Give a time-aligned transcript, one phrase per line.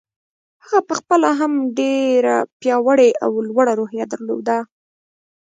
[0.63, 4.57] هغه په خپله هم ډېره پياوړې او لوړه روحيه درلوده.